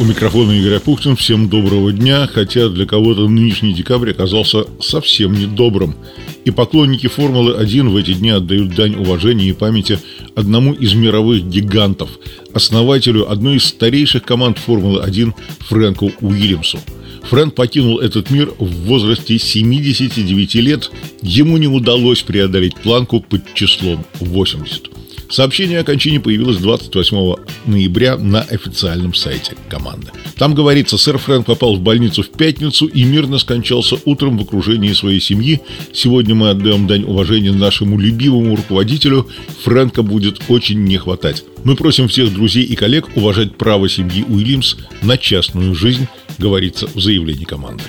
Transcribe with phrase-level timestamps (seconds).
[0.00, 1.16] У микрофона Игорь Апухтин.
[1.16, 2.28] Всем доброго дня.
[2.32, 5.96] Хотя для кого-то нынешний декабрь оказался совсем недобрым.
[6.44, 9.98] И поклонники Формулы-1 в эти дни отдают дань уважения и памяти
[10.36, 12.10] одному из мировых гигантов,
[12.54, 15.32] основателю одной из старейших команд Формулы-1
[15.68, 16.78] Фрэнку Уильямсу.
[17.24, 20.92] Фрэнк покинул этот мир в возрасте 79 лет.
[21.22, 24.97] Ему не удалось преодолеть планку под числом 80.
[25.30, 27.34] Сообщение о кончине появилось 28
[27.66, 30.08] ноября на официальном сайте команды.
[30.36, 34.92] Там говорится, сэр Фрэнк попал в больницу в пятницу и мирно скончался утром в окружении
[34.92, 35.60] своей семьи.
[35.92, 39.28] Сегодня мы отдаем дань уважения нашему любимому руководителю.
[39.64, 41.44] Фрэнка будет очень не хватать.
[41.62, 47.00] Мы просим всех друзей и коллег уважать право семьи Уильямс на частную жизнь, говорится в
[47.00, 47.84] заявлении команды.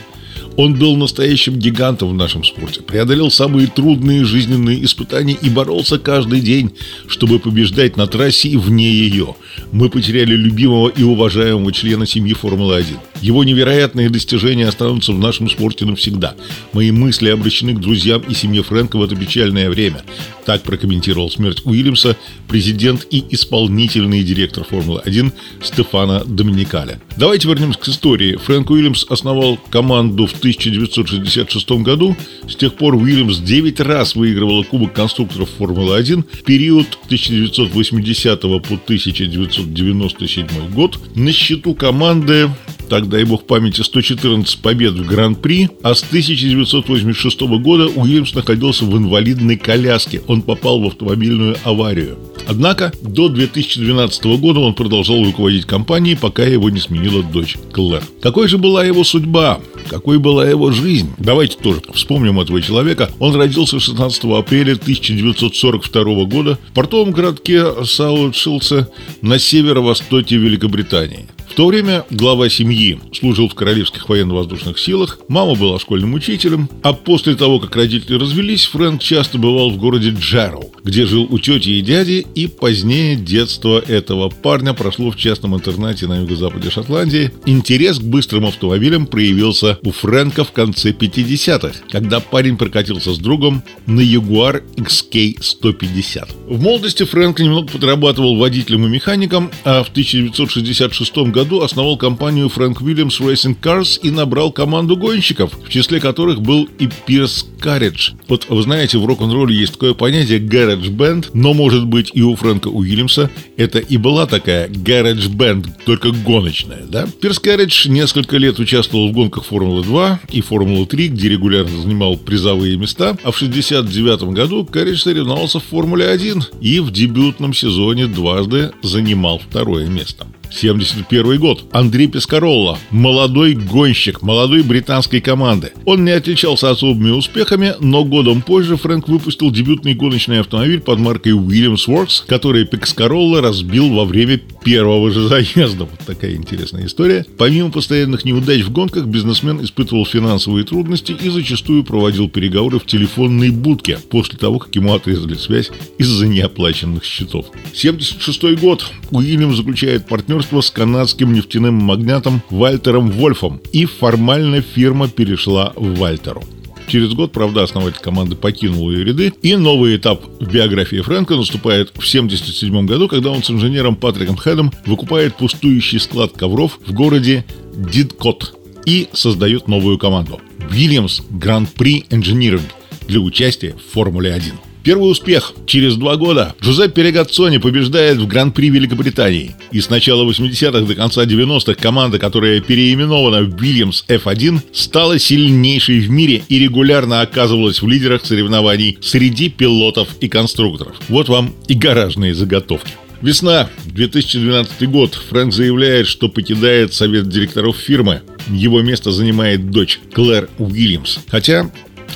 [0.60, 6.42] Он был настоящим гигантом в нашем спорте, преодолел самые трудные жизненные испытания и боролся каждый
[6.42, 6.72] день,
[7.08, 9.38] чтобы побеждать на трассе и вне ее.
[9.72, 12.98] Мы потеряли любимого и уважаемого члена семьи Формулы-1.
[13.22, 16.36] Его невероятные достижения останутся в нашем спорте навсегда.
[16.74, 20.04] Мои мысли обращены к друзьям и семье Фрэнка в это печальное время.
[20.46, 22.18] Так прокомментировал смерть Уильямса
[22.48, 25.32] президент и исполнительный директор Формулы-1
[25.64, 27.00] Стефана Доминикаля.
[27.18, 28.36] Давайте вернемся к истории.
[28.36, 32.16] Фрэнк Уильямс основал команду в 1966 году.
[32.48, 36.24] С тех пор Уильямс 9 раз выигрывала Кубок конструкторов Формулы-1.
[36.46, 41.00] Период 1980 по 1997 год.
[41.16, 42.50] На счету команды
[42.90, 48.98] так дай бог памяти, 114 побед в Гран-при, а с 1986 года Уильямс находился в
[48.98, 50.22] инвалидной коляске.
[50.28, 52.18] Он попал в автомобильную аварию.
[52.48, 58.04] Однако до 2012 года он продолжал руководить компанией, пока его не сменила дочь Клэр.
[58.22, 59.60] Какой же была его судьба?
[59.88, 61.12] Какой была его жизнь?
[61.20, 63.10] Давайте тоже вспомним этого человека.
[63.20, 68.88] Он родился 16 апреля 1942 года в портовом городке Саут-Шилсе
[69.22, 71.28] на северо-востоке Великобритании.
[71.50, 76.94] В то время глава семьи служил в Королевских военно-воздушных силах, мама была школьным учителем, а
[76.94, 81.70] после того, как родители развелись, Фрэнк часто бывал в городе Джерл, где жил у тети
[81.70, 87.32] и дяди, и позднее детство этого парня прошло в частном интернате на юго-западе Шотландии.
[87.46, 93.64] Интерес к быстрым автомобилям проявился у Фрэнка в конце 50-х, когда парень прокатился с другом
[93.86, 96.30] на Jaguar XK150.
[96.48, 102.48] В молодости Фрэнк немного подрабатывал водителем и механиком, а в 1966 году году основал компанию
[102.48, 108.12] Frank Williams Racing Cars и набрал команду гонщиков, в числе которых был и Пирс Карридж.
[108.28, 112.36] Вот вы знаете, в рок-н-ролле есть такое понятие garage band, но может быть и у
[112.36, 117.08] Фрэнка Уильямса это и была такая garage band, только гоночная, да?
[117.22, 123.18] Пирс Карридж несколько лет участвовал в гонках Формулы-2 и Формулы-3, где регулярно занимал призовые места,
[123.24, 129.88] а в 69 году Карридж соревновался в Формуле-1 и в дебютном сезоне дважды занимал второе
[129.88, 130.28] место.
[130.52, 131.66] 71 год.
[131.72, 132.78] Андрей Пескаролла.
[132.90, 135.72] Молодой гонщик молодой британской команды.
[135.86, 141.34] Он не отличался особыми успехами, но годом позже Фрэнк выпустил дебютный гоночный автомобиль под маркой
[141.34, 145.86] Williams Works, который Пескаролла разбил во время первого же заезда.
[145.86, 147.26] Вот такая интересная история.
[147.38, 153.52] Помимо постоянных неудач в гонках, бизнесмен испытывал финансовые трудности и зачастую проводил переговоры в телефонной
[153.52, 157.48] будке после того, как ему отрезали связь из-за неоплаченных счетов.
[157.74, 158.86] 76 год.
[159.12, 166.44] Уильям заключает партнерство с канадским нефтяным магнатом Вальтером Вольфом, и формально фирма перешла в Вальтеру.
[166.88, 171.90] Через год, правда, основатель команды покинул ее ряды, и новый этап в биографии Фрэнка наступает
[171.90, 177.46] в 1977 году, когда он с инженером Патриком Хедом выкупает пустующий склад ковров в городе
[177.76, 182.70] Дидкот и создает новую команду– Williams Prix Engineering
[183.08, 184.69] для участия в Формуле-1.
[184.84, 185.54] Первый успех.
[185.66, 189.56] Через два года Джузеппе Регацони побеждает в Гран-при Великобритании.
[189.72, 196.00] И с начала 80-х до конца 90-х команда, которая переименована в Williams F1, стала сильнейшей
[196.00, 200.96] в мире и регулярно оказывалась в лидерах соревнований среди пилотов и конструкторов.
[201.10, 202.92] Вот вам и гаражные заготовки.
[203.22, 205.14] Весна, 2012 год.
[205.14, 208.22] Фрэнк заявляет, что покидает совет директоров фирмы.
[208.48, 211.20] Его место занимает дочь Клэр Уильямс.
[211.28, 211.70] Хотя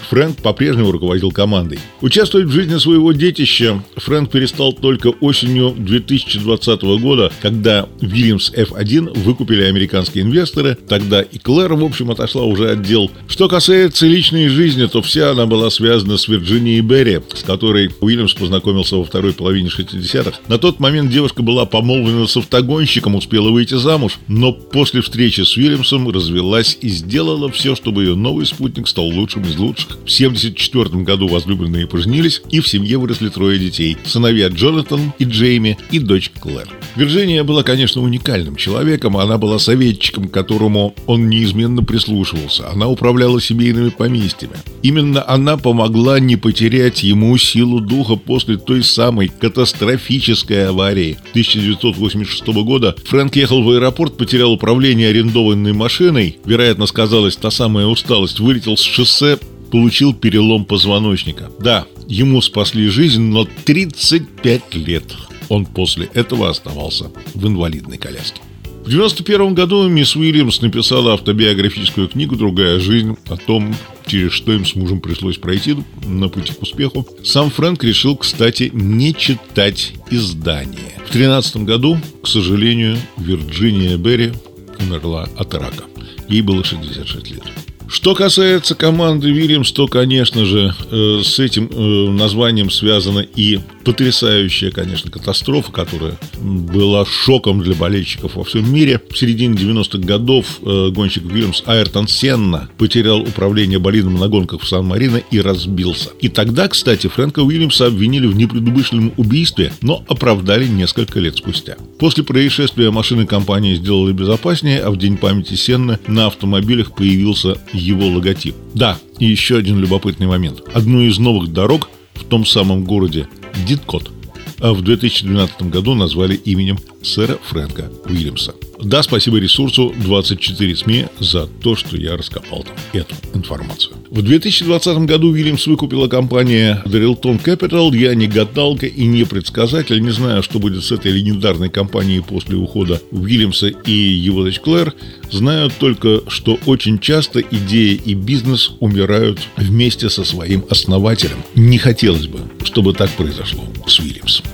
[0.09, 1.79] Фрэнк по-прежнему руководил командой.
[2.01, 9.63] Участвовать в жизни своего детища Фрэнк перестал только осенью 2020 года, когда Williams F1 выкупили
[9.63, 10.77] американские инвесторы.
[10.87, 13.09] Тогда и Клэр, в общем, отошла уже от дел.
[13.27, 18.33] Что касается личной жизни, то вся она была связана с Вирджинией Берри, с которой Уильямс
[18.33, 20.39] познакомился во второй половине 60-х.
[20.47, 25.57] На тот момент девушка была помолвлена с автогонщиком, успела выйти замуж, но после встречи с
[25.57, 29.92] Уильямсом развелась и сделала все, чтобы ее новый спутник стал лучшим из лучших.
[29.93, 35.77] В 1974 году возлюбленные поженились, и в семье выросли трое детей– сыновья Джонатан и Джейми
[35.91, 36.69] и дочь Клэр.
[36.95, 42.69] Вирджиния была, конечно, уникальным человеком, она была советчиком, к которому он неизменно прислушивался.
[42.69, 44.53] Она управляла семейными поместьями.
[44.83, 52.95] Именно она помогла не потерять ему силу духа после той самой катастрофической аварии 1986 года.
[53.05, 58.81] Фрэнк ехал в аэропорт, потерял управление арендованной машиной, вероятно, сказалась та самая усталость, вылетел с
[58.81, 59.39] шоссе,
[59.73, 61.49] получил перелом позвоночника.
[61.59, 65.03] Да, ему спасли жизнь, но 35 лет
[65.49, 68.39] он после этого оставался в инвалидной коляске.
[68.63, 73.75] В 1991 году мисс Уильямс написала автобиографическую книгу «Другая жизнь» о том,
[74.05, 75.75] через что им с мужем пришлось пройти
[76.05, 77.07] на пути к успеху.
[77.23, 80.99] Сам Фрэнк решил, кстати, не читать издание.
[81.07, 84.33] В 2013 году, к сожалению, Вирджиния Берри
[84.79, 85.85] умерла от рака.
[86.29, 87.72] Ей было 66 лет.
[87.93, 94.71] Что касается команды Вильямс, то, конечно же, э, с этим э, названием связана и потрясающая,
[94.71, 99.01] конечно, катастрофа, которая была шоком для болельщиков во всем мире.
[99.09, 104.67] В середине 90-х годов э, гонщик Вильямс Айртон Сенна потерял управление болидом на гонках в
[104.67, 106.09] Сан-Марино и разбился.
[106.19, 111.75] И тогда, кстати, Фрэнка Уильямса обвинили в непредумышленном убийстве, но оправдали несколько лет спустя.
[111.99, 118.07] После происшествия машины компании сделали безопаснее, а в День памяти Сенна на автомобилях появился его
[118.07, 118.55] логотип.
[118.73, 120.61] Да, и еще один любопытный момент.
[120.73, 123.27] Одну из новых дорог в том самом городе
[123.65, 124.11] Диткот
[124.59, 128.53] а в 2012 году назвали именем сэра Фрэнка Уильямса.
[128.81, 133.95] Да, спасибо ресурсу 24 СМИ за то, что я раскопал там эту информацию.
[134.09, 137.95] В 2020 году Уильямс выкупила компания Drillton Capital.
[137.95, 140.01] Я не гадалка и не предсказатель.
[140.01, 144.93] Не знаю, что будет с этой легендарной компанией после ухода Уильямса и его дочь Клэр.
[145.31, 151.37] Знаю только, что очень часто идея и бизнес умирают вместе со своим основателем.
[151.55, 154.45] Не хотелось бы, чтобы так произошло с Уильямсом.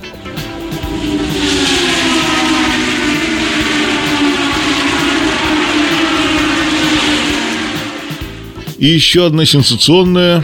[8.79, 10.43] И еще одна сенсационная...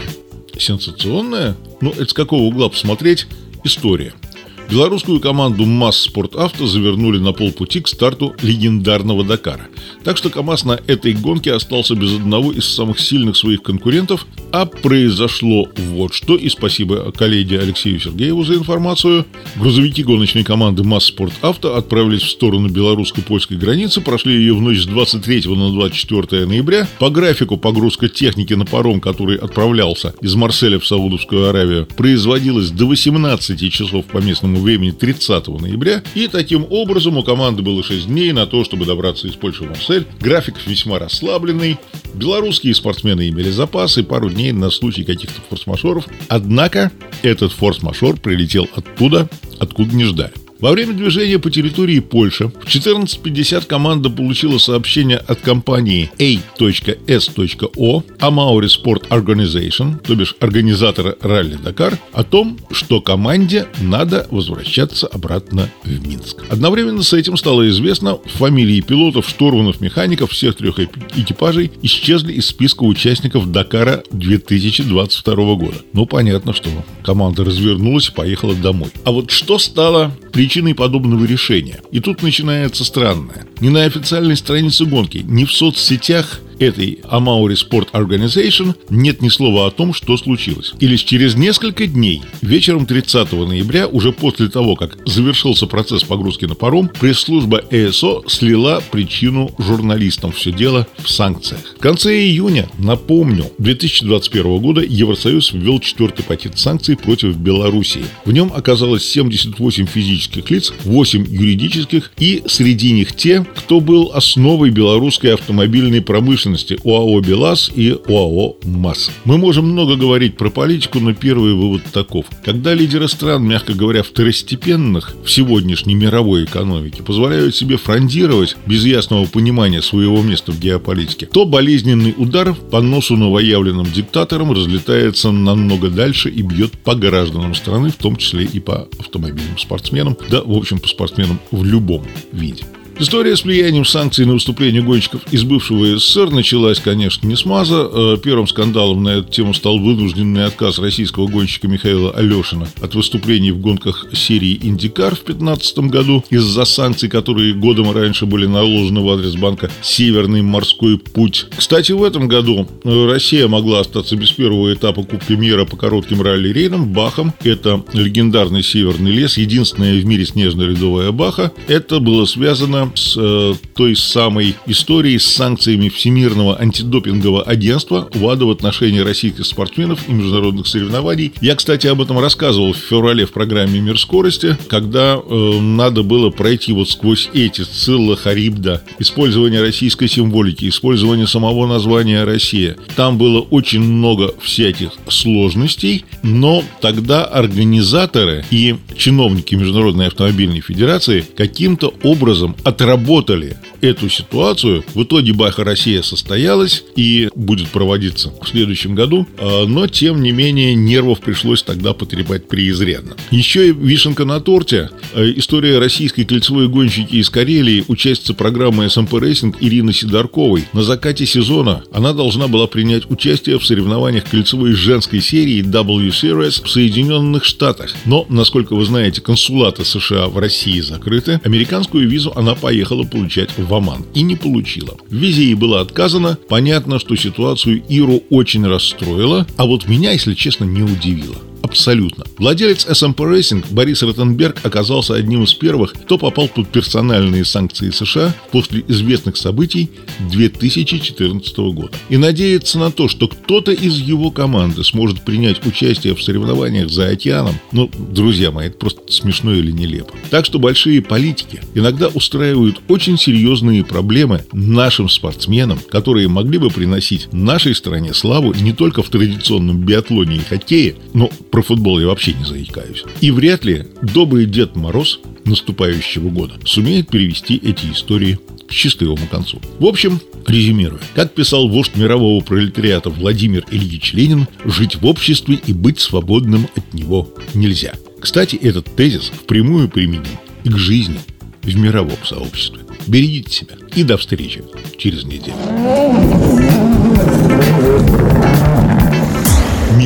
[0.57, 1.55] Сенсационная?
[1.79, 3.27] Ну, это с какого угла посмотреть?
[3.63, 4.13] История–
[4.69, 9.67] Белорусскую команду МАЗ Спорт Авто завернули на полпути к старту легендарного Дакара.
[10.03, 14.65] Так что КАМАЗ на этой гонке остался без одного из самых сильных своих конкурентов, а
[14.65, 19.25] произошло вот что, и спасибо коллеге Алексею Сергееву за информацию.
[19.55, 24.81] Грузовики гоночной команды МАЗ Спорт Авто отправились в сторону белорусско-польской границы, прошли ее в ночь
[24.81, 26.87] с 23 на 24 ноября.
[26.99, 32.87] По графику погрузка техники на паром, который отправлялся из Марселя в Саудовскую Аравию, производилась до
[32.87, 38.07] 18 часов по местному местному времени 30 ноября, и таким образом у команды было 6
[38.07, 40.05] дней на то, чтобы добраться из Польши в Марсель.
[40.19, 41.77] График весьма расслабленный.
[42.13, 46.07] Белорусские спортсмены имели запасы, пару дней на случай каких-то форс-мажоров.
[46.29, 46.91] Однако
[47.21, 49.29] этот форс-мажор прилетел оттуда,
[49.59, 50.44] откуда не ждали.
[50.59, 58.69] Во время движения по территории Польши в 14.50 команда получила сообщение от компании A.S.O Amaury
[58.69, 66.07] Sport Organization, то бишь организатора ралли Дакар, о том, что команде надо возвращаться обратно в
[66.07, 66.43] Минск.
[66.49, 72.83] Одновременно с этим стало известно, фамилии пилотов, штурманов, механиков всех трех экипажей исчезли из списка
[72.83, 75.77] участников Дакара 2022 года.
[75.91, 76.69] Ну, понятно, что
[77.03, 78.89] команда развернулась и поехала домой.
[79.03, 80.11] А вот что стало
[80.45, 81.79] причиной подобного решения?
[81.91, 83.47] И тут начинается странное.
[83.61, 89.67] Ни на официальной странице гонки, ни в соцсетях этой Amaury Sport Organization нет ни слова
[89.67, 90.73] о том, что случилось.
[90.79, 96.45] И лишь через несколько дней, вечером 30 ноября, уже после того, как завершился процесс погрузки
[96.45, 100.31] на паром, пресс-служба ЭСО слила причину журналистам.
[100.31, 101.75] Все дело в санкциях.
[101.77, 108.05] В конце июня, напомню, 2021 года Евросоюз ввел четвертый пакет санкций против Белоруссии.
[108.25, 114.69] В нем оказалось 78 физических лиц, 8 юридических и среди них те, кто был основой
[114.69, 119.11] белорусской автомобильной промышленности промышленности ОАО «БелАЗ» и ОАО «МАЗ».
[119.25, 122.25] Мы можем много говорить про политику, но первый вывод таков.
[122.43, 129.25] Когда лидеры стран, мягко говоря, второстепенных в сегодняшней мировой экономике позволяют себе фрондировать без ясного
[129.25, 136.29] понимания своего места в геополитике, то болезненный удар по носу новоявленным диктаторам разлетается намного дальше
[136.29, 140.79] и бьет по гражданам страны, в том числе и по автомобильным спортсменам, да, в общем,
[140.79, 142.63] по спортсменам в любом виде.
[142.97, 147.89] История с влиянием санкций на выступление гонщиков из бывшего СССР началась, конечно, не с МАЗа.
[147.91, 153.51] Э, первым скандалом на эту тему стал вынужденный отказ российского гонщика Михаила Алешина от выступлений
[153.51, 159.09] в гонках серии «Индикар» в 2015 году из-за санкций, которые годом раньше были наложены в
[159.09, 161.47] адрес банка «Северный морской путь».
[161.57, 166.21] Кстати, в этом году э, Россия могла остаться без первого этапа Кубка мира по коротким
[166.21, 167.33] ралли-рейдам Бахом.
[167.43, 171.51] Это легендарный Северный лес, единственная в мире снежно-ледовая Баха.
[171.67, 178.51] Это было связано с э, той самой историей с санкциями Всемирного антидопингового агентства ВАДА в
[178.51, 181.33] отношении российских спортсменов и международных соревнований.
[181.41, 186.29] Я, кстати, об этом рассказывал в феврале в программе «Мир скорости», когда э, надо было
[186.29, 192.77] пройти вот сквозь эти Цилла Харибда, использование российской символики, использование самого названия «Россия».
[192.95, 201.93] Там было очень много всяких сложностей, но тогда организаторы и чиновники Международной автомобильной федерации каким-то
[202.03, 204.83] образом от отработали эту ситуацию.
[204.93, 210.31] В итоге Баха Россия состоялась и будет проводиться в следующем году, а, но тем не
[210.31, 213.15] менее нервов пришлось тогда потребать преизрядно.
[213.31, 214.89] Еще и вишенка на торте.
[215.13, 220.65] А, история российской кольцевой гонщики из Карелии, участница программы SMP Racing Ирины Сидорковой.
[220.73, 226.63] На закате сезона она должна была принять участие в соревнованиях кольцевой женской серии W Series
[226.63, 227.93] в Соединенных Штатах.
[228.05, 231.39] Но, насколько вы знаете, консулаты США в России закрыты.
[231.43, 234.97] Американскую визу она поехала получать в Оман и не получила.
[235.07, 236.39] В визе ей было отказано.
[236.49, 241.35] Понятно, что ситуацию Иру очень расстроила, а вот меня, если честно, не удивило.
[241.75, 242.23] Абсолютно.
[242.37, 248.33] Владелец SMP Racing Борис Ротенберг оказался одним из первых, кто попал под персональные санкции США
[248.53, 249.89] после известных событий
[250.31, 251.91] 2014 года.
[252.07, 257.09] И надеяться на то, что кто-то из его команды сможет принять участие в соревнованиях за
[257.09, 260.13] океаном, ну, друзья мои, это просто смешно или нелепо.
[260.29, 267.27] Так что большие политики иногда устраивают очень серьезные проблемы нашим спортсменам, которые могли бы приносить
[267.33, 272.33] нашей стране славу не только в традиционном биатлоне и хоккее, но про футбол я вообще
[272.33, 273.03] не заикаюсь.
[273.21, 279.61] И вряд ли добрый Дед Мороз наступающего года сумеет перевести эти истории к счастливому концу.
[279.79, 285.73] В общем, резюмируя, как писал вождь мирового пролетариата Владимир Ильич Ленин, жить в обществе и
[285.73, 287.93] быть свободным от него нельзя.
[288.19, 290.23] Кстати, этот тезис впрямую применим
[290.63, 291.19] и к жизни
[291.61, 292.81] в мировом сообществе.
[293.07, 294.63] Берегите себя и до встречи
[294.97, 295.53] через неделю.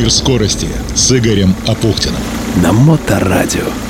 [0.10, 2.24] «Мир скорости» с Игорем Апухтиным.
[2.64, 3.89] На Моторадио.